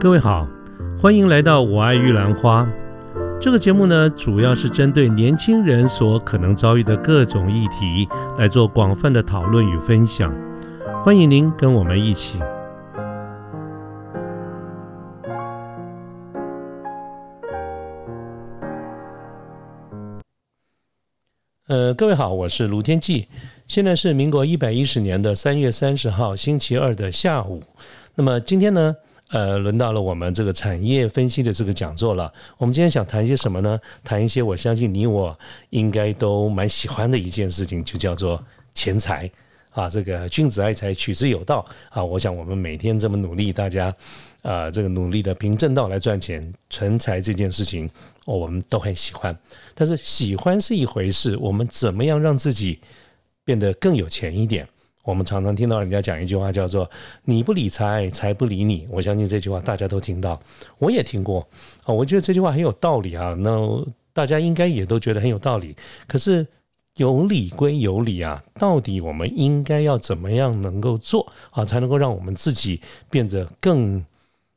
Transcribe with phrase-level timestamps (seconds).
[0.00, 0.48] 各位好，
[0.98, 2.66] 欢迎来到我爱玉兰花。
[3.38, 8.08] 这个节目呢，主要是针对年轻人所可能遭遇的各种议题
[8.38, 10.34] 来做广泛的讨论与分享。
[11.04, 12.38] 欢迎您跟我们一起。
[21.68, 23.28] 呃，各位好，我是卢天记。
[23.68, 27.62] 现在是民国一百一十年的三月三十号星期二的下午。
[28.14, 28.96] 那么今天呢？
[29.30, 32.32] 呃，轮到了我们这个产业分析的这个讲座了。
[32.58, 33.78] 我们今天想谈一些什么呢？
[34.02, 35.38] 谈一些我相信你我
[35.70, 39.30] 应该都蛮喜欢的一件事情，就叫做钱财
[39.70, 39.88] 啊。
[39.88, 42.02] 这个君子爱财，取之有道啊。
[42.02, 43.94] 我想我们每天这么努力，大家
[44.42, 47.88] 啊，这个努力的凭正道来赚钱、存财这件事情，
[48.26, 49.36] 我们都很喜欢。
[49.76, 52.80] 但是喜欢是一回事，我们怎么样让自己
[53.44, 54.68] 变得更有钱一点？
[55.02, 56.88] 我们常常听到人家讲一句话，叫做
[57.24, 58.86] “你不理财，财不理你”。
[58.92, 60.40] 我相信这句话大家都听到，
[60.78, 61.40] 我也听过
[61.84, 61.92] 啊。
[61.92, 63.34] 我觉得这句话很有道理啊。
[63.38, 65.74] 那大家应该也都觉得很有道理。
[66.06, 66.46] 可是
[66.96, 74.04] 有理归有理啊，到底我们应该要怎么样能够做啊，才能够让我们自己变得更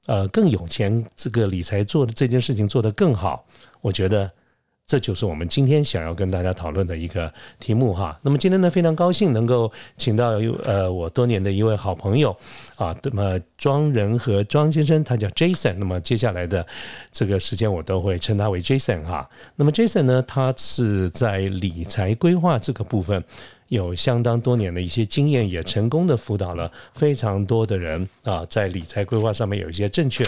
[0.08, 1.06] 呃更有钱？
[1.16, 3.46] 这个理财做的这件事情做得更好，
[3.82, 4.30] 我觉得。
[4.86, 8.20] 这就是我们今天想要跟大家讨论的一个题目哈。
[8.22, 12.36] 那么今天呢，非常高兴能够请到有呃我多年的一位好朋友
[12.76, 15.76] 啊，那么庄仁和庄先生，他叫 Jason。
[15.78, 16.66] 那么接下来的
[17.12, 19.28] 这个时间，我都会称他为 Jason 哈。
[19.56, 23.24] 那么 Jason 呢，他是在理财规划这个部分。
[23.68, 30.26] 有相当多年的一些经验，也成功的辅导了非常多的人啊，在理财规划上面有一些正确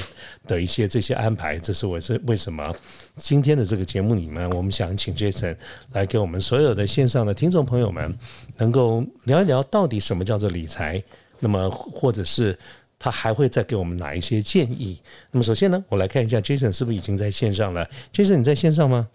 [0.48, 1.58] 的一些这些安排。
[1.60, 2.76] 这是我是为什么
[3.16, 5.56] 今天的这个节目里面，我们想请 Jason
[5.92, 8.18] 来给我们所有的线上的听众朋友们，
[8.58, 11.04] 能够聊一聊到底什么叫做理财。
[11.40, 12.58] 那么，或者是
[12.98, 15.00] 他还会再给我们哪一些建议？
[15.32, 19.08] 那么，首先呢，我来看一下 Jason 是不是已经在线上了？Jason，你在线上吗？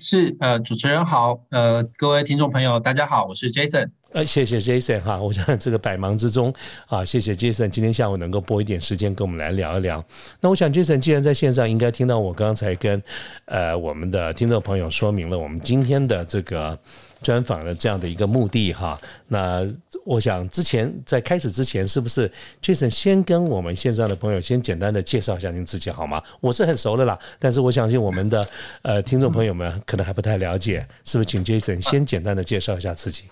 [0.00, 3.88] 是呃，主持人好，呃，各位听众朋友，大家好，我是 Jason。
[4.12, 6.52] 呃，谢谢 Jason 哈，我想这个百忙之中
[6.86, 10.02] 啊，谢谢 Jason 今天下午能够拨一点时间跟我们来聊一聊。
[10.40, 13.02] 那我想 Jason 既然在线上，应该听到我刚才跟
[13.44, 16.78] 呃我们的听众朋友说明了我们今天的这个。
[17.22, 19.66] 专访的这样的一个目的哈，那
[20.04, 22.30] 我想之前在开始之前，是不是
[22.62, 26.22] Jason 先跟我们线上的朋友先简单的介绍一下您自己好吗？
[26.40, 28.46] 我是很熟的啦，但是我相信我们的
[28.82, 33.24] 呃听众朋友们可能还不太了解，是不是请 Jason 先简单的介绍一下自己？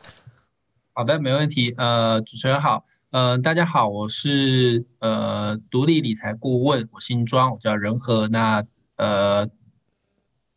[0.95, 1.75] 好的，没问题。
[1.77, 8.65] 呃，主持人好，呃，大家好，我是呃独立理财顾问，我姓庄，我叫仁和，那
[8.97, 9.47] 呃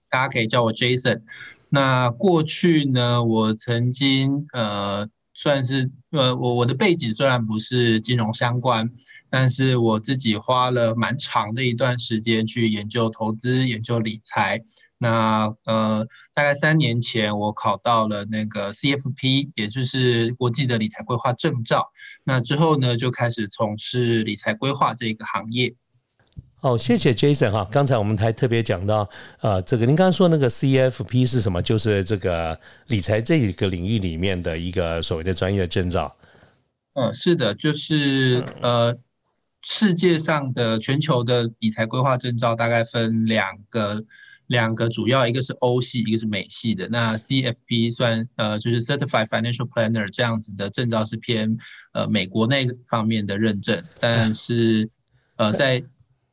[0.10, 1.22] 大家可以叫我 Jason。
[1.70, 8.90] 那过去呢，我曾经呃算是呃我我的背景虽然不是金融相关，
[9.30, 14.62] 但是我自己花了蛮长的一段时间去研究投资、研究理财。
[15.00, 21.92] 那呃大概三年前，我考到了那个 CFP，也就是国际的理财规划证照。
[22.24, 25.76] 那之后呢，就开始从事理财规划这个行业。
[26.68, 27.66] 好，谢谢 Jason 哈。
[27.72, 31.62] 刚才我们还特别讲到，呃，这个您刚刚说那个 CFP 是什么？
[31.62, 36.14] 就是这个理财这一个领域里面的一个所谓的专业的证照。
[36.96, 38.94] 嗯，是的，就是呃，
[39.62, 44.04] 世界上的全球的理财规划证照大概分两个，
[44.48, 46.90] 两个主要，一个是欧系，一个是美系的。
[46.90, 51.56] 那 CFP 算呃，就是 Certified Financial Planner 这样子的证照是偏
[51.94, 54.90] 呃美国那方面的认证，但是
[55.38, 55.82] 呃在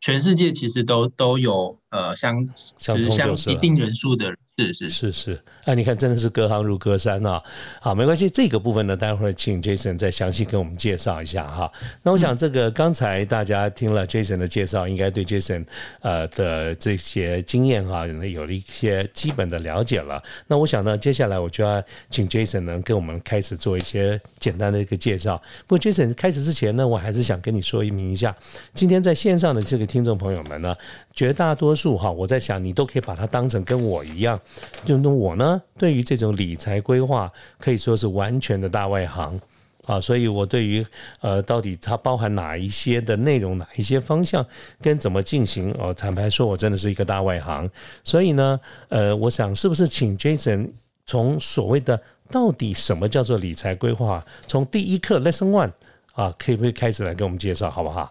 [0.04, 2.47] 全世界其实都都有呃相
[2.77, 4.27] 相相一定人数的。
[4.56, 7.43] 是是是是，哎，你看，真的是隔行如隔山啊！
[7.81, 11.72] 好，没关系，这个部分呢，待会儿请 Jason 再详细跟我们介绍一下哈。
[12.04, 15.66] 那我想，这个刚才大家听了 Jason 的介绍，应该对 Jason
[16.03, 20.22] 呃的这些经验哈，有了一些基本的了解了。
[20.47, 25.36] 那我想呢，接下来我就要请 Jason 呢跟我们开始做一些简单的一个介绍。
[25.66, 28.33] 不过 Jason 开始之前呢，我还是想跟你说一明一下，
[28.72, 30.77] 今天在线上的这个听众朋友们呢，
[31.13, 34.41] 绝大多数哈，我在想你都可以把它当成跟我一样。
[34.84, 39.39] 就那我呢，对于这种理财规划可以说是完全的大外行
[39.86, 40.84] 啊，所以我对于
[41.21, 44.45] 呃，到底它包含哪一些的内容，哪一些方向，
[44.81, 47.71] 跟怎么进行，哦，坦白说，我真的是一个大外行。
[48.03, 48.59] 所以呢，
[48.89, 50.71] 呃，我想是不是请 Jason
[51.04, 55.72] 从所谓的到底什么叫做理财规划，从第一课 Lesson One
[56.15, 58.10] 啊，可以不可以开始来给我们介绍，好不好？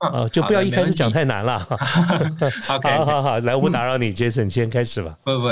[0.00, 1.58] 啊，就不要一开始讲太难了。
[2.64, 5.18] 好，好，好，来，我不打扰你，Jason，先开始吧。
[5.22, 5.48] 不不，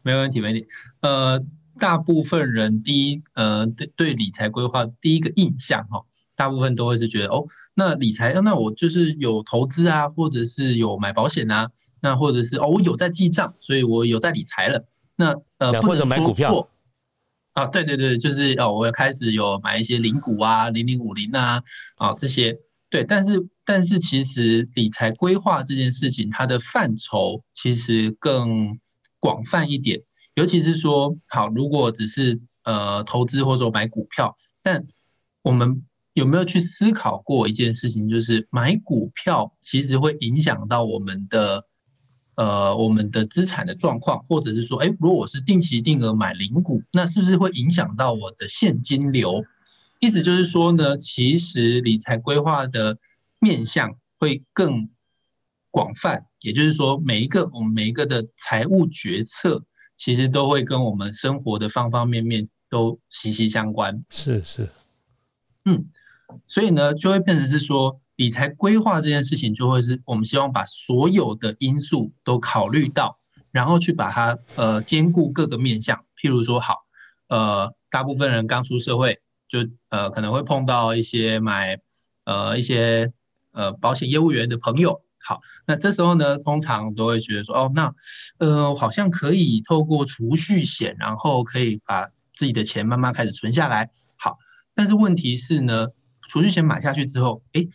[0.00, 0.66] 没问题，没问题。
[1.00, 1.38] 呃，
[1.78, 6.02] 大部分人第一，呃，对对理财规划第一个印象哈，
[6.34, 7.44] 大部分都会是觉得哦，
[7.74, 11.68] 那理财，那我就是有投资啊，或者是有买保险啊，
[12.00, 14.82] 那或者是哦，我有在记账，所以我有在理财了。
[15.16, 16.66] 那呃，或者买股票
[17.52, 21.62] 啊，对对对，就是哦，我开始有买一些零股啊，零零五零啊，
[21.96, 22.58] 啊这些。
[22.88, 23.38] 对，但是
[23.72, 28.76] 但是其实理财规划这件事情，它的范畴其实更
[29.20, 30.00] 广泛一点，
[30.34, 34.84] 尤其是说，好，如果只是呃投资或者说买股票，但
[35.42, 35.84] 我们
[36.14, 41.64] 有没有去思考过一件事情，就是买股票其实会影响到我们的
[42.34, 49.44] 呃我们的资产的状况，或者是说，哎，如果我是定期定额买零股，那是不是会影响到我的现金流？
[50.00, 52.98] 意思就是说呢，其实理财规划的
[53.40, 54.88] 面向会更
[55.70, 59.64] 广泛，也就是说，每一个我们每一个的财务决策，
[59.96, 64.04] 其实都会跟我们生活的方方面面都息息相关。
[64.10, 64.68] 是是。
[65.64, 65.86] 嗯，
[66.46, 73.18] 所以呢，就会变成是说，理财规划这件事情，就会是我们希望把所有的因素都考虑到，
[73.50, 76.04] 然后去把它呃兼顾各个面向。
[76.16, 76.76] 譬如说，好，
[77.28, 79.60] 呃，大部分人刚出社会，就
[79.90, 81.78] 呃可能会碰到一些买
[82.24, 83.12] 呃一些
[83.52, 85.02] 呃保险业务员的朋友。
[85.22, 87.92] 好，那这时候呢，通常都会觉得说，哦，那
[88.38, 93.90] 呃好像可以透过储蓄险，然后可以把自己的钱慢慢开始存下来。
[94.16, 94.38] 好
[94.74, 95.88] 但是问题是呢，
[96.28, 97.66] 储蓄险买下去之后，哎，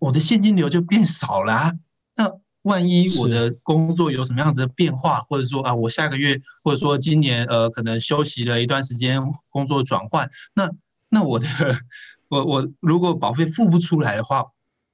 [0.00, 1.72] 我的现金流就变少啦。
[2.16, 2.32] 那
[2.62, 10.68] 万一我的工作有什么样子的变化，或者说啊，我下个月或者说今年呃，可能休息了一段时间，工作转换，那
[11.08, 11.46] 那我的
[12.28, 14.44] 我我如果保费付不出来的话，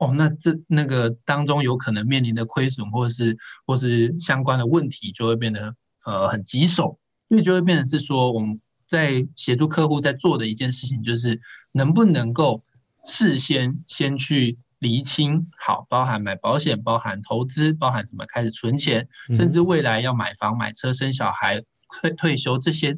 [0.06, 3.36] 哦，那这那个当中有可能面临的亏损，或是
[3.66, 5.74] 或是相关的问题，就会变得
[6.04, 6.98] 呃很棘手，
[7.28, 8.60] 所以就会变成是说我们。
[8.86, 11.40] 在协助客户在做的一件事情，就是
[11.72, 12.62] 能不能够
[13.02, 22.96] 事先先去厘清好，包含买保险、包含投资、包含怎么开始存钱，甚至未来要买房、买车、生小孩、退退休这些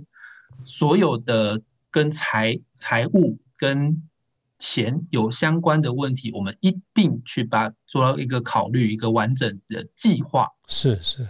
[0.64, 4.02] 所有的跟财财务跟
[4.58, 10.48] 钱有相关的问题，我们一并去把做到一个考虑，一个完整的计划。
[10.66, 11.28] 是是，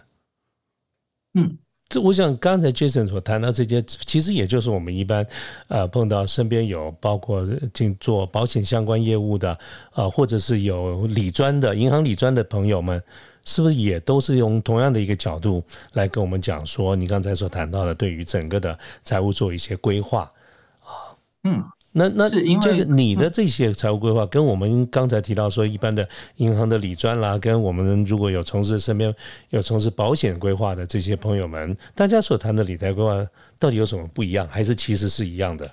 [1.34, 1.58] 嗯。
[1.88, 5.24] 这我想刚才 Jason 所谈到这些，其实也就是我们一般，
[5.68, 9.56] 呃，碰到身边有包括进做保险相关业务的，
[9.94, 13.00] 呃，或者是有理专的银行理专的朋友们，
[13.44, 15.62] 是不是也都是用同样的一个角度
[15.92, 20.22] 来跟我们讲说，你刚才所谈到的对于整个的财务做一些规划
[20.80, 21.14] 啊？
[21.44, 21.64] 嗯。
[21.98, 26.06] 那那就是你的这些财务规划，跟我们刚才提到说一般的
[26.36, 29.14] 银行的理专啦，跟我们如果有从事身边
[29.48, 33.26] 有从事保险规划的这些朋友们，大家所谈的理财规划
[33.58, 35.70] 到底有什么不一样，还是其实是一样的？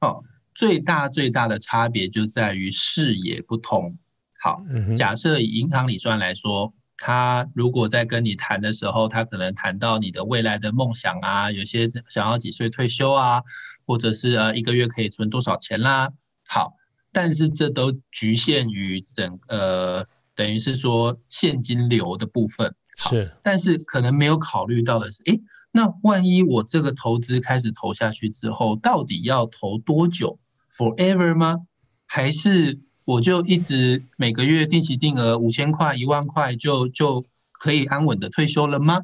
[0.00, 0.22] 哦，
[0.54, 3.96] 最大最大的差别就在于视野不同。
[4.38, 4.62] 好，
[4.96, 6.72] 假设以银行理专来说。
[6.98, 13.42] 他如果在跟你谈的时候，他可能谈到你的未来的梦想啊，有些想要几岁退休啊，
[13.86, 16.10] 或者是呃一个月可以存多少钱啦。
[16.46, 16.74] 好，
[17.12, 22.74] 但是这都局限于整呃，等于是说现金流的部分。
[22.96, 25.40] 是，但是可能没有考虑到的是，诶，
[25.72, 30.38] 那万一我这个投资开始投下去之后，到底要投多久
[30.76, 31.66] ？Forever 吗？
[32.06, 32.80] 还是？
[33.06, 39.02] 我就一直每个月定期定额五千块、一万块，就就可以安稳的退休了吗？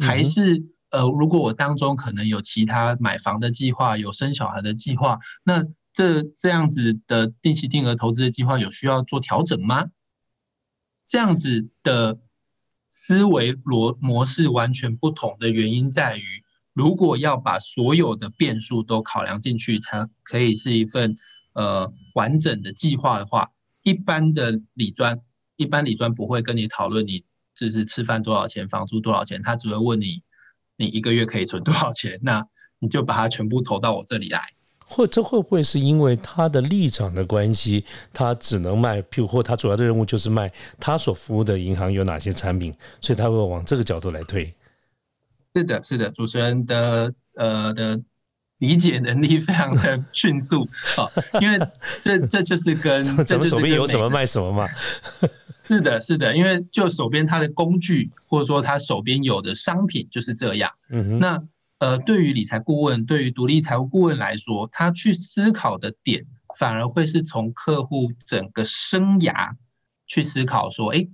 [0.00, 9.86] 还是呃，如果我当中可能有其他买房的计划、有生小孩的计划，那这这样子的定期定额投资的计划有需要做调整吗？
[11.04, 12.18] 这样子的
[12.92, 21.16] 思维逻模式完全不同的原因在于，如果要把所有的变数都考量进去，才可以是一份。
[21.58, 23.50] 呃，完整的计划的话，
[23.82, 25.18] 一般的理专，
[25.56, 27.24] 一般理专不会跟你讨论你
[27.54, 30.22] 就是吃饭多少钱，房租多少钱，他只会问你，
[30.76, 32.46] 你一个月可以存多少钱，那
[32.78, 34.40] 你就把它全部投到我这里来。
[34.84, 44.54] 或这会不会是因为他的立场的关系，他只能卖，譬如或他主要的任务就是卖他所服务的银行有哪些产品，所以他会往这个角度来推。
[45.54, 48.00] 是的，是的，主持人的呃的。
[48.58, 50.66] 理解能力非常的迅速
[50.96, 51.04] 啊，
[51.42, 51.60] 因为
[52.00, 54.66] 这这就是跟 这手边有什么卖什么嘛。
[55.66, 60.70] 是的，是的，因为就手边他的工具或者说他手边有的商品就是这样。
[60.90, 61.42] 嗯那
[61.78, 66.24] 呃，对于理财顾问，对于独立财务顾问来说，他去思考的点
[66.58, 69.52] 反而会是从客户整个生涯
[70.06, 71.06] 去思考说，哎，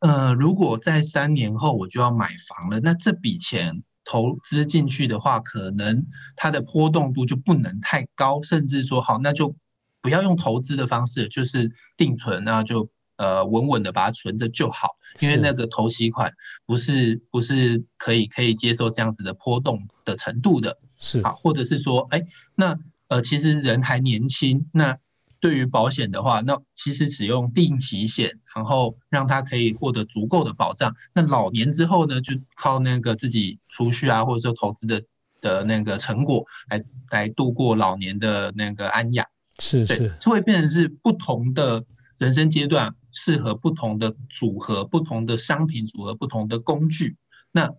[0.00, 3.82] 呃，如果在三年后我就要买房了，那这笔钱。
[4.08, 9.52] 投资进去的话，可能它的波动度就不能太高，甚至说好，那就
[10.00, 16.32] 不要用投资的方式，就是定存，那就呃稳稳的把它存着就好，因为那个投息款
[16.64, 21.22] 不是不是可以可以接受这样子的波动的程度的，是。
[21.22, 22.22] 好，或者是说，哎，
[22.54, 24.98] 那呃其实人还年轻，那
[25.38, 35.02] 对于保险的话，那其实使用定期险，然后让他可以获得足够的保障，那老年之后呢，就靠那个自己储蓄啊，或者说投资的
[35.40, 39.26] 的那个成果来来度过老年的那个安养。
[39.58, 41.82] 是是，就会变成是不同的
[42.18, 47.16] 人生阶段，适合不同的组合、不同的商品组合、不同的工具。
[47.52, 47.74] 那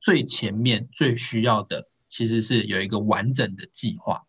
[0.00, 4.26] 最前面最需要的，其实是有一个完整的计划。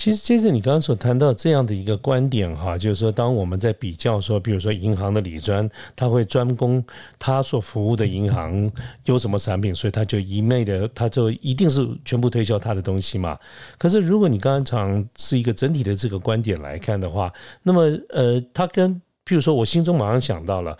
[0.00, 6.82] 其实，接着你刚刚所谈到这样的一个观点哈，就是说，当我们在比较说，比如说银行的理专，他会专攻
[7.18, 8.72] 他所服务的银行
[9.04, 13.38] 有什么产品，所以他就一昧的，他就一定是全部推销他的东西嘛。
[13.76, 17.30] 可是，如果你刚刚讲是一个整体的这个观点来看的话，
[17.62, 18.94] 那么呃，他跟
[19.26, 20.78] 譬如说，我心中马上想到了。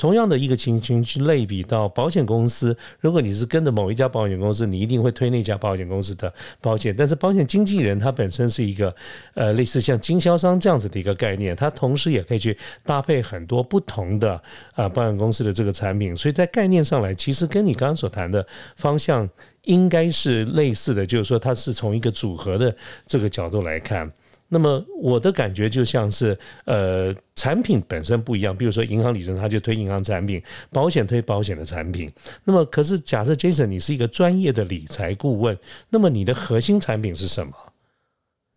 [0.00, 6.94] 同样的一个情形去类比到保险公司，如果你是跟着某一家保险公司，你一定会推那家保险公司的保险。
[6.96, 8.96] 但是保险经纪人他本身是一个
[9.34, 14.40] 呃类似像经销商这样子的一个概念，他同时也可以去搭配很多不同的
[14.72, 16.16] 啊保险公司的这个产品。
[16.16, 19.28] 所以在概念上来，其实跟你刚刚所谈的方向
[19.64, 22.74] 应该是类似的，就是说它是从一个组合的
[23.06, 24.10] 这个角度来看。
[24.52, 28.54] 那么我的感觉就像是，呃，产品本身不一样。
[28.54, 30.40] 比如说银行理财，他就推银行产品；
[30.70, 32.10] 保险推保险的产品。
[32.42, 35.56] 那么，可是假设 Jason 你是一个专业的理财顾问，
[35.88, 37.52] 那么你的核心产品是什么？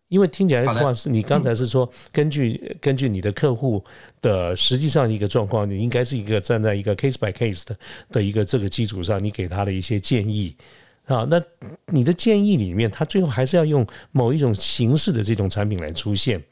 [0.08, 3.82] 因为听起来的话是你刚才是说，根据根据你的客户
[4.20, 7.76] 的实际上一个状况，你应该是一个站在一个 case by case 的
[8.10, 10.56] 的一个这个基础上，你给他的一些建议。
[11.06, 11.38] 啊，那
[11.86, 16.42] 你的建议里面，他最后还是要用某一种形式的这种产品来出现，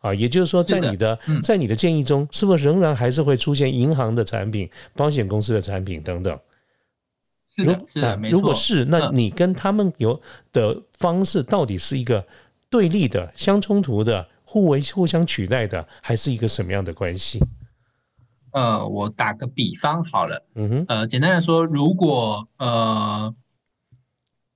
[0.00, 6.38] 啊，也就是说，在你的在你的建议中，是不是仍然还是会出现银行的产品、保险公司的产品等等？
[7.48, 10.20] 是的，是的，如果是，那你跟他们有
[10.52, 12.22] 的方式到底是一个
[12.68, 17.40] 对立的、相冲突的、互为互相取代的，还是一个什么样的关系？
[18.52, 23.34] 呃，我打个比方好了，嗯哼，呃，简单的说，如果呃。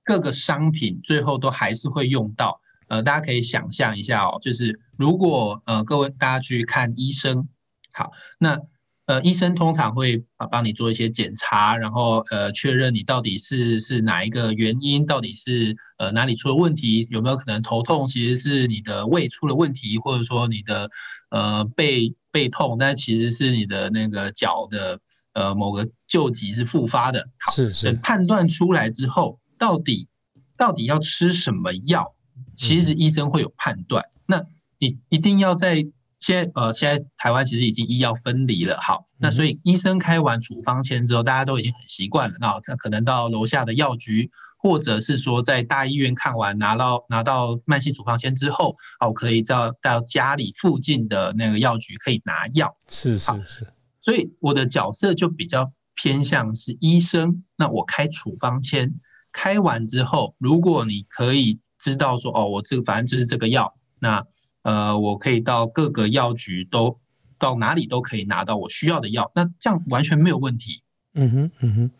[0.05, 7.47] 各个商品最后都还是会用到，呃，大家可以想象一下哦，就是如果呃各位大家去看医生，
[7.91, 8.61] 好，那
[9.07, 20.87] 呃医生通常会啊帮你做一些检查，然后呃确认你到底是是哪一个原因，到底是呃哪里出了问题，有没有可能头痛其实是你的胃出了问题，或者说你的
[21.31, 24.99] 呃背背痛，但其实是你的那个脚的
[25.33, 29.39] 呃某个旧疾是复发的，好，是是判断出来之后。
[29.65, 30.07] 到底
[30.55, 32.13] 到底要吃什么药？
[32.53, 34.05] 其实医生会有判断。
[34.27, 34.45] 那
[34.77, 35.77] 你一定要在
[36.19, 38.79] 现在呃，现在台湾其实已经医药分离了。
[38.79, 42.35] 好，那所以医生开完处方签之后，大家都已经很习惯了。
[42.39, 44.29] 那可能到楼下的药局，
[44.59, 52.77] 或者是说在大医院看完拿到拿到慢性处方签之后，哦，可以到到家里附近的那个药局可以拿药。
[52.87, 53.67] 是是是。
[53.99, 57.43] 所以我的角色就比较偏向是医生。
[57.55, 58.93] 那我开处方签。
[59.37, 64.25] 开完之后，如果你可以知道说，哦，我这个反正就是这个药，那
[64.61, 66.97] 呃，我可以到各个药局都
[67.37, 70.81] 到哪里都可以拿到我需要的药，那这样完全没有问题。
[71.15, 71.91] 嗯哼，嗯哼。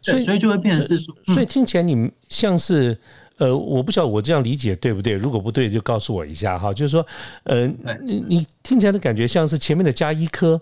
[0.00, 2.98] 所以，所以就会变成是说，所以听起来你像是
[3.36, 5.12] 呃，我不晓得我这样理解对不对？
[5.12, 6.72] 如果不对，就告诉我一下哈。
[6.72, 7.06] 就是说，
[7.42, 7.66] 呃，
[8.00, 10.58] 你你听起来的感觉像是前面的加医科。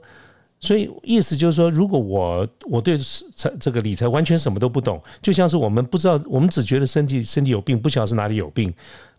[0.62, 2.96] 所以意思就是说，如果我我对
[3.34, 8.72] 财这个理财完全什么都不懂，就像是我们不知道，我们只觉得身体身体有病，不晓得是哪里有病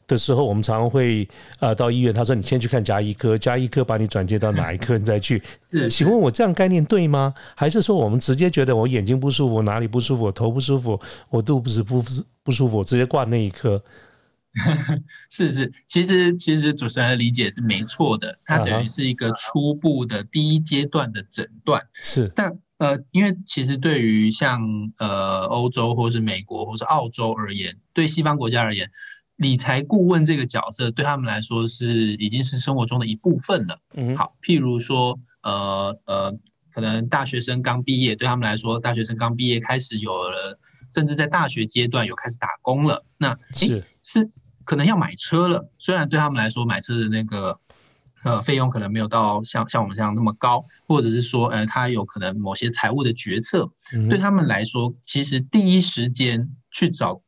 [0.07, 1.27] 的时候，我们常常会
[1.59, 5.43] 呃到医院，他说你先去看加医科，加医科把你转接到哪一科，你再去。
[5.89, 7.33] 请问我这样概念对吗？
[7.55, 10.97] 还是说我们直接觉得我眼睛不舒服，哪里不舒服，头不舒服，
[11.29, 12.01] 我肚子不
[12.41, 13.83] 不舒服，直接挂那一科？
[15.31, 21.81] 是是，其实其实主持人的理解是没错的，它等于是一个初步的第一阶段的诊断。
[21.93, 24.61] 是，但呃，因为其实对于像
[24.99, 28.87] 呃欧洲或是美国或是澳洲而言，对西方国家而言，
[29.37, 33.79] 理财顾问这个角色对他们来说是已经是生活中的一部分了。
[33.95, 36.31] 嗯，好，譬如说呃呃，
[36.71, 40.59] 可能大学生刚毕业，对他们来说，大学生刚毕业开始有了，
[40.93, 43.03] 甚至在大学阶段有开始打工了。
[43.17, 44.29] 那是是。
[44.65, 47.59] 可能要买车了，虽然对他们来说买车的那个
[48.23, 53.69] 呃费用可能没有到像像我们这样那么高，或者是说呃他有可能某些财务的决策，
[54.09, 57.21] 对他们来说，其实第一时间去找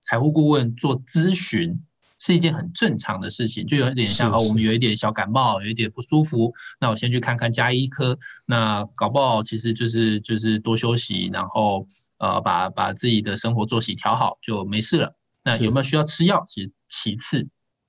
[0.00, 1.78] 财务顾问做咨询
[2.18, 11.86] 是一件很正常的事情，就有点像哦，我们有一点小感冒，有一点不舒服，那我先去看看加医科，那搞不好其实就是就是多休息，然后
[12.18, 15.14] 呃把把自己的生活作息调好就没事了。
[15.44, 16.44] 那有没有需要吃药？
[16.48, 17.46] 其实其次，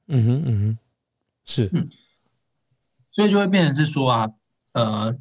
[0.07, 0.77] 嗯哼嗯哼，
[1.45, 1.89] 是嗯，
[3.11, 4.29] 所以就会变成是说啊，
[4.73, 5.13] 呃，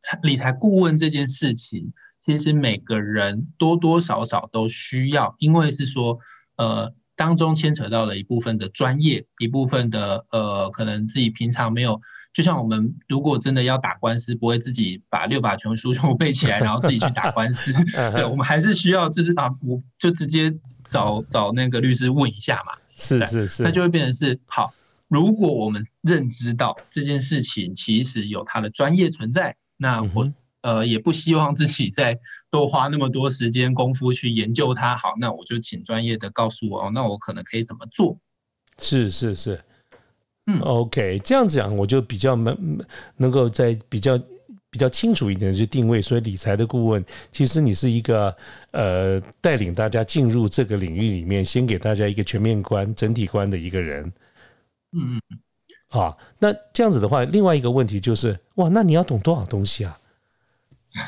[0.00, 1.92] 财理财顾问这件事情，
[2.24, 6.18] 其实每个人多多少少都需要，因为是说
[6.56, 6.94] 呃。
[7.16, 12.00] 当中牵扯到了一部分的专业，一部分的呃，可能自己平常没有，
[12.32, 17.74] 就像我们如果真的要打官司，不会自己把六法全书全部背起来，然后自己去打官司。
[18.16, 20.50] 对，我们还是需要就是啊，我就直接
[20.90, 22.74] 找找那个律师问一下嘛。
[22.94, 24.74] 是是是，那就会变成是好。
[25.08, 30.30] 如果我们认知到这件事情其实有它的专业存在，那我。
[30.62, 32.18] 呃，也不希望自己再
[32.50, 34.94] 多花那么多时间功夫去研究它。
[34.94, 38.18] 好，那我就请专业的告诉我哦，那我可能可以怎么做？
[38.78, 39.58] 是是是，
[40.48, 42.78] 嗯，OK，这样子讲我就比较能
[43.16, 44.20] 能够在比较
[44.70, 46.00] 比较清楚一点去定位。
[46.00, 48.34] 所以理财的顾问，其实你是一个
[48.70, 54.04] 呃带领大家进入这个领域里面，先给大家一个全面观、整体观的一个人。
[54.92, 55.38] 嗯嗯嗯。
[55.88, 59.98] 啊，那这样子的话，另外一个问题就是，哇，那你要懂多少东西啊？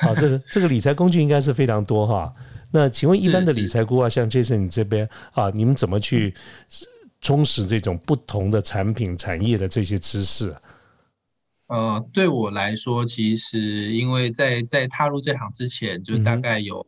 [0.00, 2.34] 啊，这个这个理财工具应该是非常多哈。
[2.72, 6.34] 那请问一般的理财顾问，像 Jason 你这边啊，你们怎么去
[7.20, 10.52] 充实这种不同的产品产业的这些知识？
[11.72, 16.86] 呃，对我来说，其实因为在在踏入这行之前，就大概有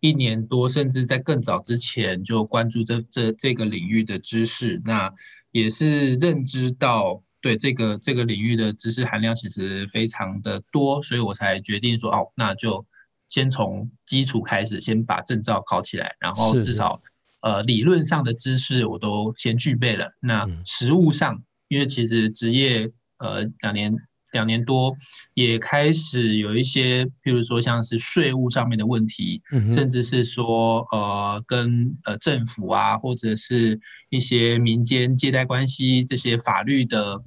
[0.00, 5.10] 一年多，甚至在更早之前就关注这这这个领域的知识，那
[5.50, 7.22] 也是认知到。
[7.40, 12.84] 对这个这个领域的知识含量其实非常的多，所以我才决定说哦，那就
[13.28, 17.00] 先从基础开始，先把证照考起来，然后至少
[17.40, 20.10] 呃理论上的知识我都先具备了。
[20.20, 23.96] 那实务上，因为其实职业呃两年。
[24.32, 24.94] 两年多，
[25.34, 37.22] 也开始有一些，譬如说像是税务上面的问题，甚至是说呃跟呃政府啊，或者是一些民间借贷关系这些法律的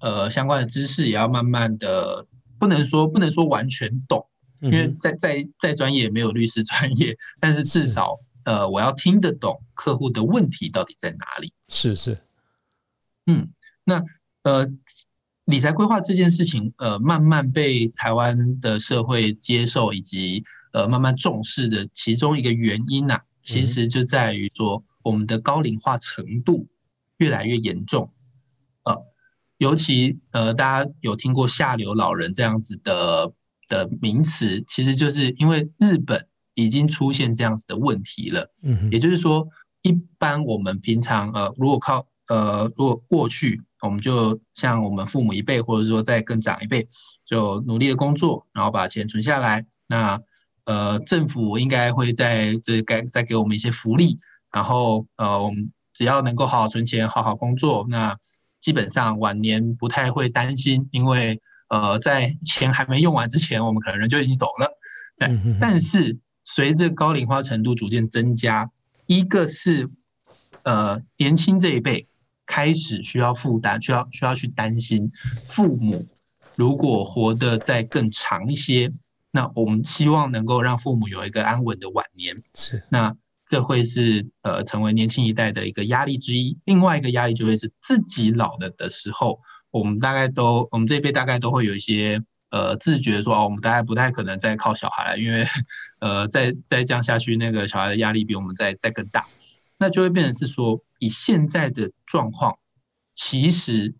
[0.00, 2.24] 呃相关的知识，也要慢慢的，
[2.58, 4.24] 不能说不能说完全懂，
[4.60, 11.52] 因为再再再专业没有律师专业，但是至少呃我要听得懂客户的问题到底在哪里。
[11.68, 12.18] 是是，
[13.26, 13.48] 嗯，
[13.82, 14.04] 那
[14.44, 14.70] 呃。
[15.46, 26.66] 理财规划这件事情，呃，慢慢被台湾的社会接受以及呃慢慢重视的其中一个原因呐，其实就在于说我们的高龄化程度
[27.18, 28.10] 越来越严重，
[28.84, 28.96] 呃，
[29.58, 33.30] 尤其呃大家有听过下流老人这样子的
[33.68, 39.46] 的名词，其实就是因为日本已经出现这样子的问题了，嗯，也就是说，
[39.82, 43.60] 一般我们平常呃如果靠呃如果过去。
[43.84, 46.86] 我们就像我们父母一辈，或者说再更长一辈，
[47.24, 49.64] 就努力的工作，然后把钱存下来。
[49.86, 50.20] 那
[50.64, 54.16] 呃，政府应该会在这该再给我们一些福利。
[54.50, 58.16] 然后呃，我们只要能够好好存钱，好好工作，那
[58.60, 64.78] 基本上晚年不太会担心，因为呃，在钱还没用完之前，我们可能人就已经走了。
[65.18, 65.28] 对，
[65.60, 68.70] 但是随着高龄化程度逐渐增加，
[69.06, 69.90] 一个是
[70.62, 72.06] 呃年轻这一辈。
[72.46, 75.10] 开始需要负担，需要需要去担心
[75.46, 76.06] 父母
[76.56, 78.92] 如果活得再更长一些，
[79.30, 82.36] 那我们希望能够让父母有一个安稳的晚年。
[82.54, 83.14] 是，那
[83.46, 86.56] 这会是呃成为年轻一代的一个压力之一。
[86.64, 95.44] 另外一个压力就会是自己老了的时候，我们大概都我们这一辈大概都会有一些呃自觉说哦，我们大概不太可能再靠小孩了，因为
[96.00, 99.26] 呃再再这样下去，那个小孩的压力比我们再再更大。
[99.78, 102.58] 那就会变成是说，以现在的状况，
[103.12, 103.94] 其实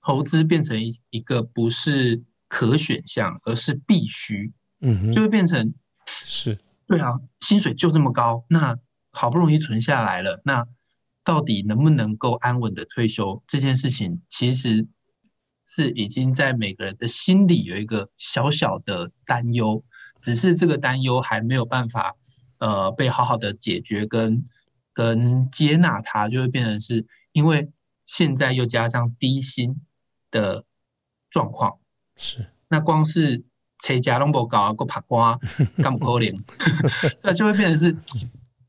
[0.00, 4.52] 投资变成一一个不是可选项，而是必须。
[4.80, 5.74] 嗯哼，就会变成
[6.06, 8.78] 是，对啊，薪水就这么高，那
[9.10, 10.66] 好不容易存下来了，那
[11.24, 13.42] 到底能不能够安稳的退休？
[13.46, 14.86] 这件事情其实
[15.66, 19.82] 是已经在每个人的心里有一个小小的担忧，
[20.20, 22.14] 只是这个担忧还没有办法。
[22.58, 24.44] 呃，被好好的解决跟
[24.92, 27.70] 跟接纳它，就会变成是因为
[28.06, 29.80] 现在又加上低薪
[30.30, 30.64] 的
[31.30, 31.78] 状况，
[32.16, 32.46] 是。
[32.68, 33.44] 那光是
[33.82, 35.38] 车加拢不搞个爬瓜，
[35.82, 36.36] 干不可怜，
[37.22, 37.96] 那就会变成是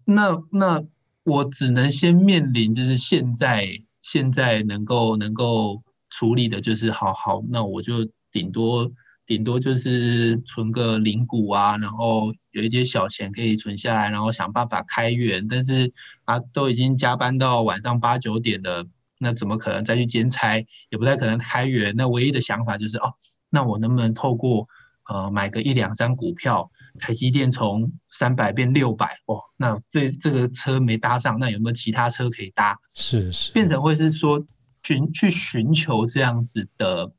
[0.06, 0.84] 那那
[1.24, 3.68] 我只能先面临，就是现在
[4.00, 8.92] 现在能够能够处理的，就是好好，那我就顶多
[9.28, 15.46] 顶多就是存个零股啊，然后有一些小钱可以存下来，然后想办法开源。
[15.50, 15.92] 但是
[16.24, 18.88] 啊，都已经加班到晚上八九点了，
[19.20, 20.58] 那怎么可能再去兼差？
[20.90, 21.94] 也不太可能开源。
[21.98, 23.14] 那唯一的想法就是哦，
[23.50, 24.66] 那我能不能透过
[25.10, 32.80] 呃买个一两张股票，台积电从三百变六百哦，那这这个车没搭上，那有没有其他车可以搭？
[32.96, 34.42] 是是，变成会是说
[34.84, 37.12] 寻去寻求这样子的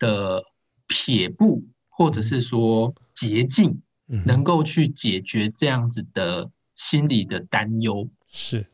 [0.00, 0.42] 的
[0.86, 3.80] 撇步，或者是说捷径，
[4.24, 8.08] 能够去解决这样子的心理的担忧。
[8.28, 8.66] 是，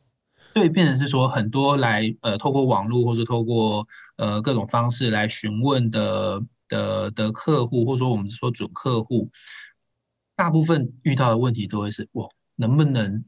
[0.53, 6.43] 所以变成是说很多来呃透过网络或者透过呃各种方式来询问的。
[6.69, 9.29] 的的客户，或者说我们说准客户，
[10.35, 13.23] 大部分遇到的问题都会是：我能不能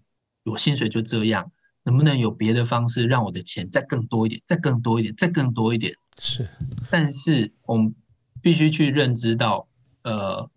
[0.44, 1.52] 我薪水就这样？
[1.82, 5.94] 能不能有别的方式让我的钱再更多一点，再更多一点，再更多一点？
[6.18, 6.48] 是。
[6.90, 7.94] 但是我们
[8.44, 9.66] 必须去认知到，
[10.02, 10.50] 呃，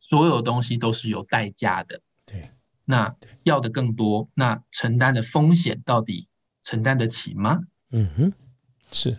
[0.00, 2.00] 所有东西都是有代价的。
[2.24, 2.50] 对。
[2.86, 6.26] 那要的更多，那承担的风险到底
[6.62, 7.60] 承担得起吗？
[7.90, 8.32] 嗯哼，
[8.90, 9.18] 是。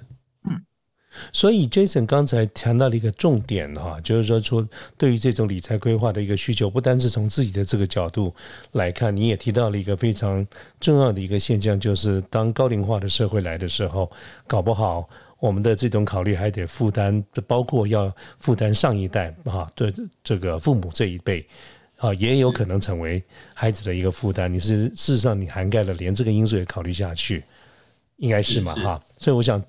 [1.34, 4.68] 所以，Jason 刚才谈到了一个重点哈，就是说，说
[4.98, 8.34] 对于这种理财规划的一个需求，不单是从自己的这个角度
[8.72, 10.46] 来看，你也提到了一个非常
[10.80, 14.10] 重要的一个现象，就是当高龄化的社会来的时候，
[14.48, 15.08] 搞不好
[15.40, 21.46] 我们的这种考虑还得负担，包括要负担上一代啊，对这个父母这一辈
[21.98, 23.24] 啊，也有可能成为
[23.54, 24.52] 孩子的一个负担。
[24.52, 27.44] 你是事实上你涵盖了连这个因素也考虑下去，
[28.18, 29.02] 应该是嘛哈？
[29.18, 29.64] 所以我想。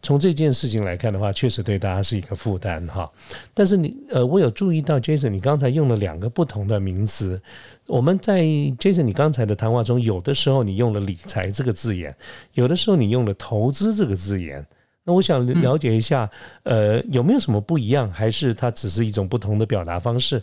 [0.00, 3.10] 从这件事情来看的话，确实对大家是一个负担哈。
[3.52, 7.38] 但是你呃，我有注意到 Jason，你刚才用了两个不同的名词。
[7.84, 12.16] 我们在 Jason 你刚才的谈话中，有的时候你用了理财这个字眼，
[12.54, 14.66] 有的时候你用了投资这个字眼。
[15.08, 16.30] 那我想了解一下，
[16.64, 18.12] 呃，有没有什么不一样？
[18.12, 20.42] 还是它只是一种不同的表达方式？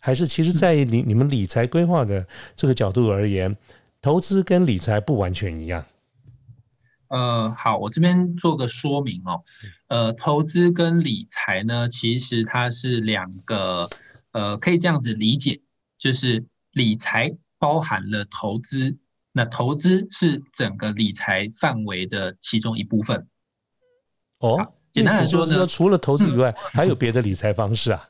[0.00, 3.56] 还是其实，在你你们理财规划的这个角度而言，
[4.02, 5.86] 投资跟理财不完全一样？
[7.06, 9.44] 呃，好，我这边做个说明哦。
[9.86, 13.88] 呃，投资跟理财呢，其实它是两个，
[14.32, 15.60] 呃，可以这样子理解，
[15.96, 18.96] 就是理财包含了投资，
[19.30, 23.28] 那投资是整个理财范围的其中一部分。
[24.40, 28.08] 哦，简单来说呢，除了投资以外，还有别的理财方式啊？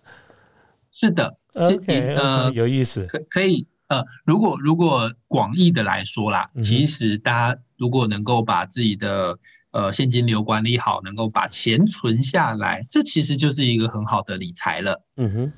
[0.90, 3.68] 是的，OK，呃，有意思，可可以。
[3.88, 9.38] 呃，如果如果广义的来说啦，其实大家如果能够把自己的
[9.72, 15.02] 呃现金流管理好，能够把钱存下来，这其实就是一个很好的理财了。
[15.16, 15.52] 嗯哼，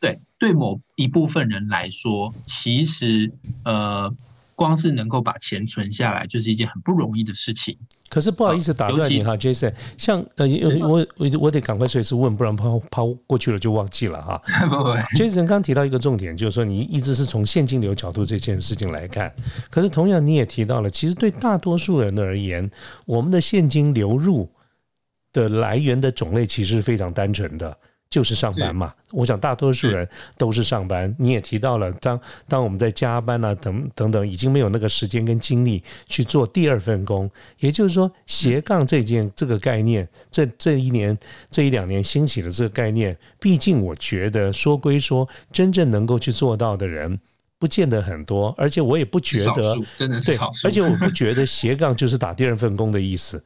[0.00, 3.32] 对，对某一部分人来说，其实
[3.64, 4.14] 呃。
[4.60, 7.74] 光是能够把钱存下来，就是一件很不容易的事情。
[8.10, 10.46] 可是不好意思打断你哈，Jason，像呃，
[10.86, 14.42] 我我我得赶快随时问，不然抛抛过去了就忘记了哈。
[14.68, 19.32] 不会，Jason 刚提到一个重点，就是说你一直是从现金流角度这件事情来看。
[19.70, 22.70] 可是同样你也提到了，其实对大多数人而言，
[23.06, 24.46] 我们的现金流入
[25.32, 27.74] 的来源的种类其实是非常单纯的。
[28.10, 31.14] 就是上班嘛，我想大多数人都是上班。
[31.16, 37.30] 你也提到了，当当我们在加班啊，等等等，已经没有那个时间跟精力去做第二份工。
[37.60, 41.16] 也就是说，斜杠这件这个概念，这这一年
[41.52, 47.16] 这一两年兴起的这个概念，毕竟我觉得说归说，真正能够去做到的人
[47.60, 53.40] 不见得很多，而且我也不觉得真的是对，而且我不 觉得斜杠就是打第二份工的意思。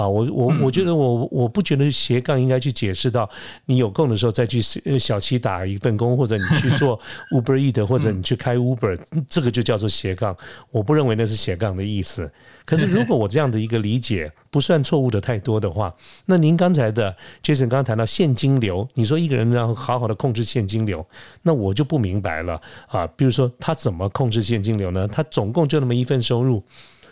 [0.00, 3.28] 啊，我我我觉得我我不觉得斜杠应该去解释到
[3.66, 4.62] 你有空的时候再去
[4.98, 6.98] 小七打一份工，或者你去做
[7.32, 10.34] Uber E 的，或者你去开 Uber，这个就叫做斜杠。
[10.70, 12.32] 我不认为那是斜杠的意思。
[12.64, 15.92] 可是如果我这样的一个理解不算错误的太多的话，
[16.24, 21.04] 那您刚才的 Jason 刚刚谈到现金流，你说一个人要好好的控制现金流，
[21.42, 23.06] 那我就不明白了啊。
[23.08, 25.06] 比如说他怎么控制现金流呢？
[25.08, 26.62] 他总共就那么一份收入。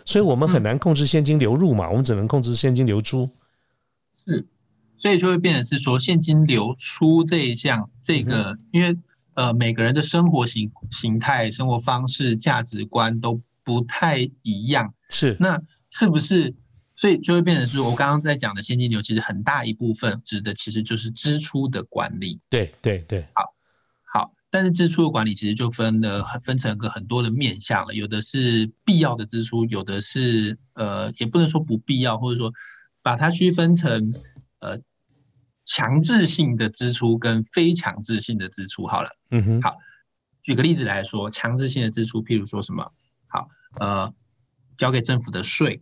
[0.09, 3.29] 所以我们很难控制现金流入嘛，我们只能控制现金流出。
[4.25, 4.43] 是，
[4.97, 8.97] 所以就会变成是说现金流出这一项，这个因为
[9.35, 14.91] 呃每个人的生活形形态、生活方式、价值观都不太一样。
[15.11, 16.55] 是，那是不是？
[16.95, 22.39] 所以就会变成是我刚刚在讲的现金流，其实很大一部分指的其实就是支出的管理。
[22.49, 23.43] 对对对，好。
[24.51, 32.51] 但是支出的管理其实就分了分成个很多的面向了，有的是必要的支出，有的是呃也不能说不必要，或者说
[33.01, 34.13] 把它区分成
[34.59, 34.79] 呃
[35.65, 39.09] 强制性的支出跟非强制性的支出好了。
[39.29, 39.75] 嗯哼，好，
[40.41, 42.91] 举个例子来说，强制性的支出，譬如说什么，
[43.27, 43.47] 好，
[43.79, 44.11] 呃，
[44.79, 45.79] 交给政府的税，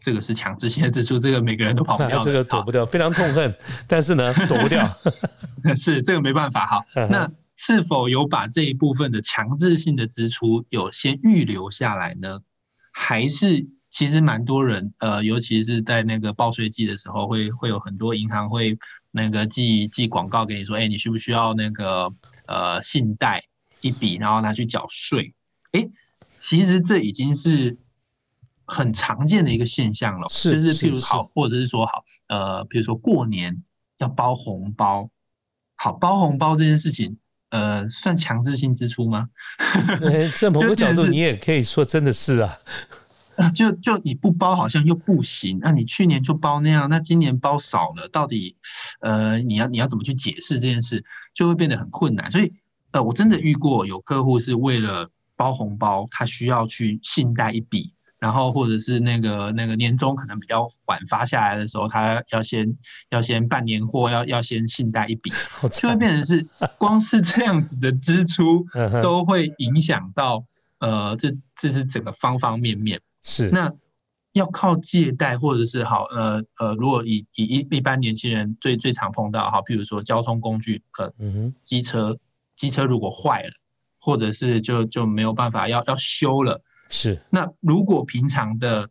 [0.00, 3.52] 这个是强制性的支出，这个每个人都跑不掉，这个躲不掉，非常痛恨，
[3.88, 4.88] 但是呢，躲不掉。
[5.74, 6.86] 是这个没办法哈。
[7.10, 7.28] 那
[7.60, 12.40] 是否有把这一部分的强制性的支出有先预留下来呢？
[12.92, 18.78] 还是其实蛮多人呃，尤其是在那个报税季的时候，会会有很多银行会
[19.10, 22.12] 那个寄寄广告给你说，哎，你需不需要那个
[22.46, 23.42] 呃信贷
[23.80, 25.34] 一笔，然后拿去缴税？
[25.72, 25.84] 哎，
[26.38, 27.76] 其实这已经是
[28.66, 30.28] 很常见的一个现象了。
[30.30, 33.64] 是，就是譬如好，或者是说好，呃，比如说过年
[33.98, 35.10] 要包红包，
[35.74, 37.16] 好包红包这件事情，
[37.50, 39.28] 呃，算强制性支出吗？
[40.38, 42.58] 在某个角度，你也可以说真的是啊。
[43.54, 48.56] 就就你不包好像又不行，那你去年就包那样，那今年包少了，到底
[49.00, 52.28] 呃你要你要怎么去解释这件事，就会变得很困难。
[52.32, 52.52] 所以
[52.90, 62.76] 呃，我真的遇过有客户是为了包红包，他需要去信贷一笔，然后或者是那个那个年终可能比较晚发下来的时候，他要先
[63.10, 65.30] 要先办年货，要要先信贷一笔，
[65.70, 66.46] 就会变成是
[66.78, 68.66] 光是这样子的支出
[69.02, 70.44] 都会影响到
[70.80, 73.00] 呃这这是整个方方面面。
[73.22, 73.48] 是。
[73.50, 73.72] 那
[74.32, 81.12] 要靠借贷，或者是好呃呃，如果以以一一般年轻人最最常碰到哈，譬如说交通工具呃，
[81.64, 82.16] 机车
[82.54, 83.50] 机车如果坏了，
[83.98, 88.88] 或者是就就没有办法要要修了，是那如果平常的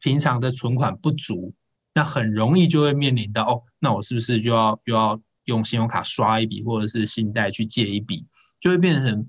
[0.00, 1.54] 平常的存款不足，
[1.94, 8.26] 那很容易就会面临到哦，那我是不是就要又要用信用卡刷一笔，或者是信贷去借一笔，
[8.60, 9.28] 就会变成。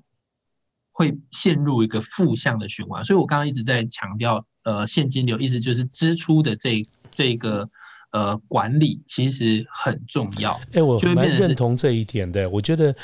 [0.97, 7.69] 会陷入一个负向的循环，所以我刚刚一直在强调，呃，现金流意思就是支出的这这个
[8.13, 10.57] 呃管理其实很重要。
[10.71, 12.49] 哎，我蛮认同这一点的。
[12.49, 12.95] 我觉得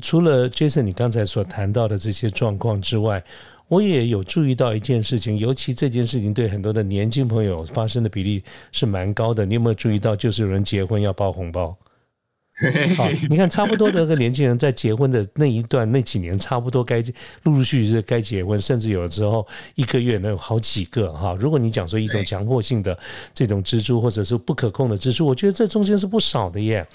[0.00, 3.20] 除了 Jason 你刚才所谈到的这些状况之外，
[3.72, 9.46] 我也有注意到一件事情，尤其这件事情对很多的年轻朋友发生的比例是蛮高的。
[9.46, 11.74] 你有没有注意到，就是有人结婚要包红包？
[12.98, 17.00] 好， 你看，差不多的那个年轻人在结婚的那一段那几年，差不多该
[17.44, 21.34] 陆陆续续是该结婚，甚至有的时候一个月能有好几个哈。
[21.40, 22.96] 如果你讲说一种强迫性的
[23.32, 26.86] 这种支出，或者是不可控的支出，我觉得这中间是不少的耶。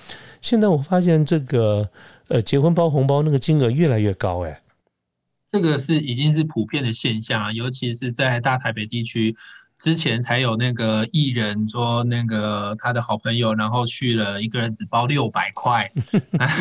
[0.43, 1.89] 现在我发现这个
[2.27, 4.61] 呃，结婚包红包那个金额越来越高哎，
[5.49, 9.35] 这个是已经是普遍的现象啊，尤其是在大台北地区。
[9.79, 15.87] 之前才有那个艺人说，那个他的好朋友，然后去了一个人只包六百块，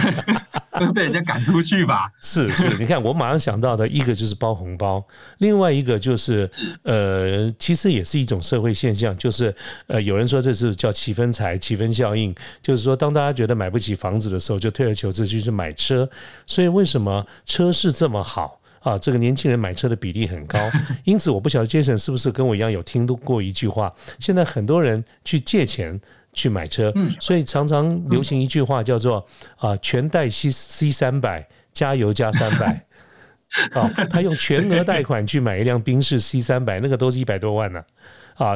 [0.94, 2.12] 被人家赶出去吧？
[2.20, 5.02] 是是，你看我马上想到的一个就是包红包，
[5.38, 6.46] 另外一个就是
[6.82, 16.06] 呃，其实也是一种社会现象，就是呃，有人说这是叫七分财、七分效应，就是说当大家觉得买不起房子的时候，就退而求之去买车，
[16.46, 18.60] 所以为什么车市这么好？
[18.86, 20.58] 啊，这个年轻人买车的比例很高，
[21.02, 23.92] 因此我不晓得 Jason 是不是跟我一样有听到过一句话。
[24.20, 26.00] 现在很多人去借钱
[26.32, 29.26] 去买车，所以常常流行一句话叫做
[29.58, 32.80] “啊，全贷 C C 三百，加油加三百
[33.74, 37.80] ”。啊，他用全额贷款去买一辆宾士 C 三百，那个都是一百多万呢。
[37.80, 37.84] 啊，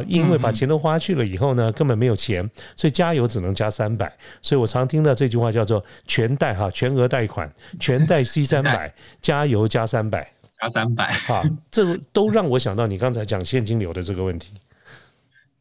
[0.06, 4.14] 因为把钱都花去了以后呢，根本没有钱，所以加油只能加三百。
[4.42, 11.10] 所以我常听到这句话叫做“全贷哈，全额贷款，全贷 C 三百，加油加三百，加三百”。
[11.26, 14.52] 哈，这都让我想到你刚才讲现金流的这个问题。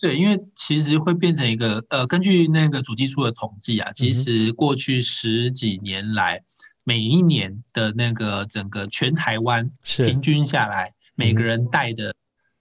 [0.01, 6.41] 对，因为其实会变成一个呃，根据那个主计处的统计啊，其实过去十几年来，
[6.83, 12.13] 每一年的那个整个全台湾平均下来，每个人贷的。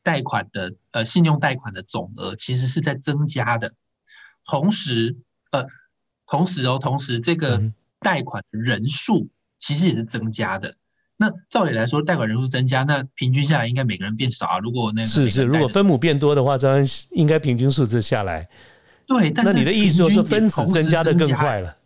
[0.08, 3.74] 贷款的呃，信用贷款的总额其实是在增加的，
[4.46, 5.14] 同时
[5.50, 5.66] 呃，
[6.26, 7.60] 同时哦，同时这个
[8.00, 10.76] 贷款人数其实也是增加的。
[11.18, 14.58] 那照理来说，贷款人数增加，那平均下来应该每个人变少啊。
[14.60, 18.48] 如果那个是是，如果分母变多的话，这样应该平均数字下来。
[19.06, 21.76] 对，那你的意思就是分子增加的更快了？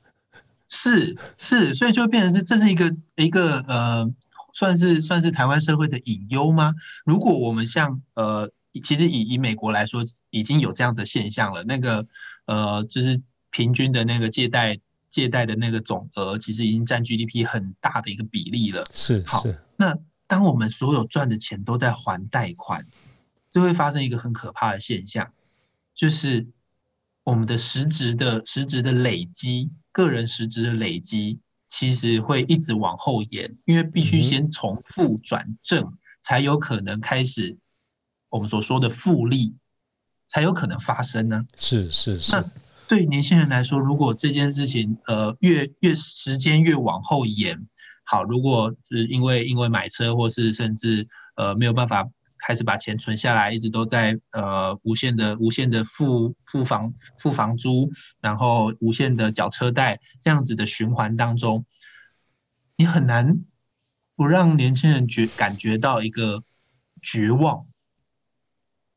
[0.68, 4.08] 是是，所以就变成是这是一个一个呃。
[4.52, 6.74] 算是算是台湾社会的隐忧吗？
[7.04, 8.50] 如果我们像呃，
[8.82, 11.64] 其实以以美国来说，已经有这样子现象了。
[11.64, 12.06] 那个
[12.46, 18.86] 呃，就是平均的那个借贷借贷的那个总额，其实已经占 GDP 很大的一个比例了。
[18.92, 19.44] 是好，
[19.76, 22.86] 那当我们所有赚的钱都在还贷款，
[23.50, 25.32] 就会发生一个很可怕的现象，
[25.94, 26.46] 就是
[27.24, 31.40] 我们的实质的实质的累积，个人实质的累积。
[31.74, 37.56] 其实会一直往后延，因为必须先从负转正，才有可能开始
[38.28, 39.56] 我们所说的复利，
[40.26, 41.42] 才有可能发生呢。
[41.56, 42.32] 是是是。
[42.32, 42.44] 那
[42.86, 47.58] 对年轻人来说，如果这件事情呃越越时间越往后延，
[48.04, 52.06] 好，如果是因为因为买车或是甚至呃没有办法
[52.44, 61.64] 开始把钱存下来，一直都在呃无限的无限的付付房付房租，然后无限的缴车贷这样子的循环当中，
[62.76, 63.38] 你很难
[64.16, 66.42] 不让年轻人觉感觉到一个
[67.00, 67.66] 绝望。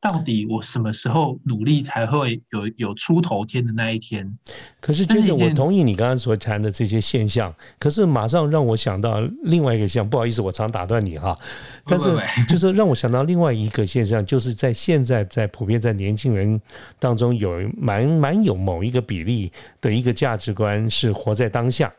[0.08, 4.38] 到底我什么时候努力才会有有出头天的那一天？
[4.80, 10.08] 可是，接着我同意你刚刚所谈的这些现象，可是马上让我想到另外一个现象。
[10.08, 11.36] 不好意思，我常打断你哈，
[11.86, 12.16] 但是
[12.48, 16.60] 就是让我想到另外一个现象，就是在现在在普遍在年轻人
[17.00, 21.92] 当中有蛮蛮有某一个比例的一个价值观是活在当下。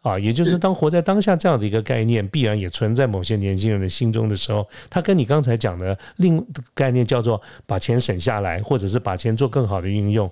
[0.00, 10.30] 啊，也就是当活在当下这样的一个概念，必然也存在某些年轻人的心中的时候，他跟你刚才讲的另概念叫做把钱省下来，或者是把钱做更好的运用，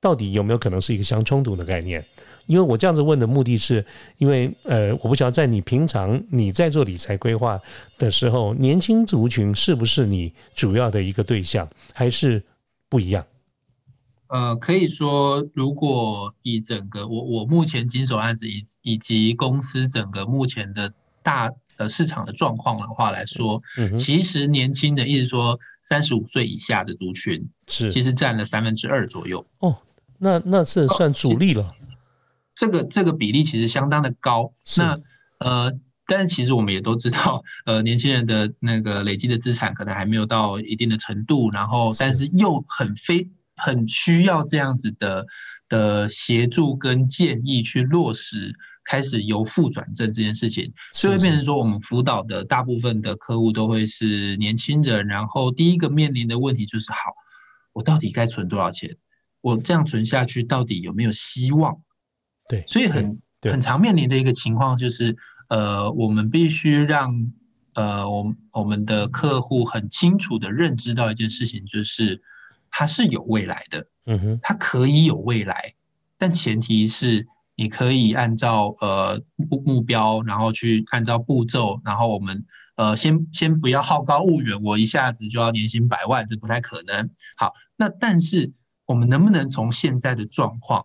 [0.00, 2.04] 到底有没有可能是一个相冲突的概念？
[2.46, 3.84] 因为我这样子问的目的是，
[4.18, 7.60] 因为呃，我不晓得在你平常你在做理财规划
[7.98, 12.40] 的时候，年轻族群是不是你主要的一个对象，还是
[12.88, 13.24] 不一样？
[14.28, 23.62] 呃，可以说，如果以整个我我目前经手案子以以及公司整个目前的大呃市场的状况的话来说，
[23.96, 29.46] 其实年轻的，意思说三十五岁以下的族群是其实占了三分之二左右。
[29.60, 29.76] 哦，
[30.18, 31.72] 那那是算主力了。
[32.56, 34.52] 这个这个比例其实相当的高。
[34.76, 34.98] 那
[35.38, 35.72] 呃，
[36.06, 43.28] 但是其实我们也都知道，呃，年轻人的那个累积的资产可能还没有到一定的程度，然后但是又很非。
[43.56, 45.26] 很需要这样子的
[45.68, 56.98] 的协助跟建议去落实，开始由负转正这件事情，所以会变成说，我们辅导的大部分的客户都会是年轻人，然后第一个面临的问题就是：好，
[57.72, 58.96] 我到底该存多少钱？
[59.40, 61.76] 我这样存下去到底有没有希望？
[62.48, 65.16] 对，所以很很常面临的一个情况就是，
[65.48, 67.32] 呃，我们必须让
[67.74, 72.22] 呃，我我们的客户很清楚的认知到一件事情，就是。
[72.78, 75.72] 它是有未来的，嗯哼，它可以有未来，
[76.18, 87.08] 但前提是你可以按照呃目目标，然后去按照步骤，然后我们呃先先不要好高骛远，我一下子就要年薪百万，这不太可能。
[87.38, 88.52] 好，那但是
[88.84, 90.84] 我们能不能从现在的状况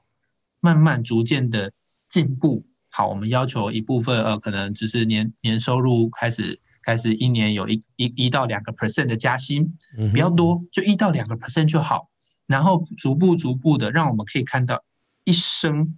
[0.61, 1.73] 慢慢逐渐的
[2.07, 2.65] 进步？
[2.89, 6.61] 好，我们要求一部分呃，可能只是年年收入开始。
[6.81, 9.77] 开始一年有一一一到两个 percent 的加薪，
[10.13, 12.09] 比较多，就一到两个 percent 就好。
[12.47, 14.83] 然后逐步逐步的，让我们可以看到
[15.23, 15.97] 一生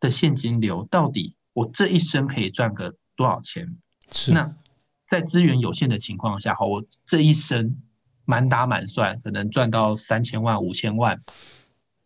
[0.00, 3.76] 的现金流到底我这一生可以赚个多少钱。
[4.10, 4.54] 是那
[5.08, 7.76] 在资源有限的情况下，好，我这一生
[8.24, 11.22] 满打满算可能赚到三千万、五千万。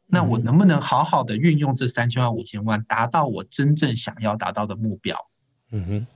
[0.07, 5.17] 那我能不能好好的运用这三千万、五千万，达到我真正想要达到的目标？
[5.71, 6.07] 嗯哼。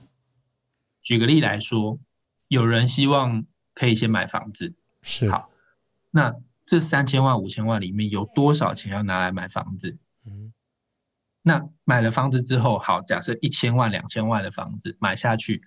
[1.07, 1.97] 举个例来说，
[2.49, 5.49] 有人希望可以先买房子，是好。
[6.11, 9.97] 那这三千万、五千万里面有多少钱要拿来买房子？
[10.25, 10.51] 嗯，
[11.43, 15.61] 那买了房子之后，好，假设一千万、两千万的房子买下去，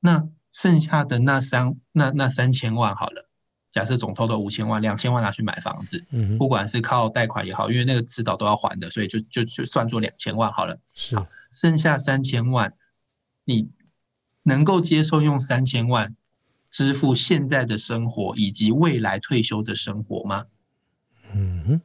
[0.00, 3.28] 那剩下的那三那那三千万好了，
[3.70, 10.80] 假设总投的五千万、两千万拿去买房子，嗯，不管是靠贷款也好，因为那个迟早都要还的，所以就就就算作两千万好了。
[10.94, 11.14] 是，
[11.50, 12.72] 剩下三千万，
[13.44, 13.68] 你。
[14.46, 16.14] 能够接受用三千万
[16.70, 20.46] 支付现在的生活以及未来退休的生活吗？
[21.34, 21.80] 嗯，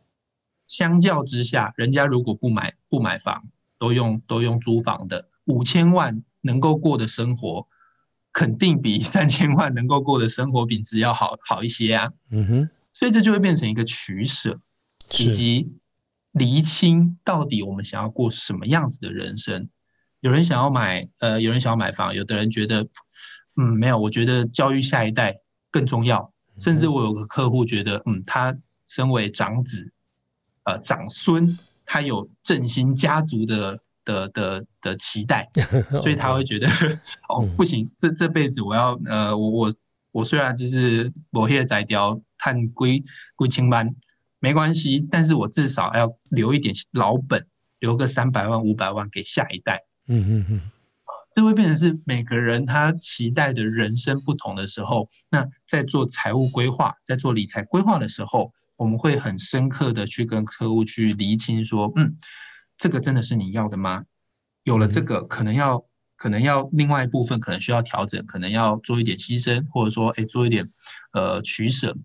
[0.67, 7.67] 相较之下，人家如果不买不买房，都用都用租房的，五千万能够过的生活，
[8.31, 12.11] 肯定比三千万能够过的生活品质要好好一些啊。
[12.29, 14.61] 嗯哼，所以这就会变成一个取舍，
[15.17, 15.73] 以及
[16.31, 19.67] 厘清到底我们想要过什么样子的人生。
[20.21, 22.87] 有人想要买，呃，有人想要买房，有的人觉得，
[23.57, 25.35] 嗯，没有，我觉得教育下一代
[25.69, 26.31] 更重要。
[26.59, 28.55] 甚至我有个客户觉得，嗯，他
[28.85, 29.91] 身为长子，
[30.63, 35.49] 呃，长孙，他有振兴家族的的的的期待，
[36.01, 36.67] 所以他会觉得，
[37.29, 39.73] 哦，不行，这这辈子我要，呃，我我
[40.11, 43.01] 我虽然就是某些宰雕探归
[43.35, 43.95] 归清班，
[44.39, 47.47] 没关系，但是我至少要留一点老本，
[47.79, 49.81] 留个三百万五百万给下一代。
[50.07, 50.61] 嗯嗯嗯，
[51.33, 62.15] 这会变成是每个人他期待的人生不同的时候，那在做财务规划，在做理财规划的时候，我们会很深刻的去跟客户去厘清说，嗯，
[62.77, 64.03] 这个真的是你要的吗？
[64.63, 65.85] 有了这个，可能要
[66.17, 70.69] 可能要另外一部分可能需要调整，可能要做一点牺牲，或者说，哎，做一点
[71.13, 71.95] 呃取舍。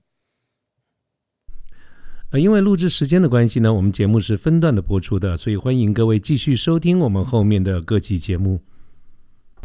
[2.39, 8.61] 因为录制时间的关系呢，我们节目是分段的播出的，所以欢迎各位继续收听我们后面的各期节目。